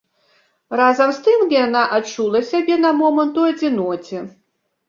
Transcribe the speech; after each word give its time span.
Разам 0.79 1.11
з 1.17 1.21
тым 1.27 1.43
яна 1.65 1.83
адчула 1.97 2.39
сябе 2.51 2.79
на 2.87 2.91
момант 3.03 3.39
у 3.43 3.47
адзіноце. 3.51 4.17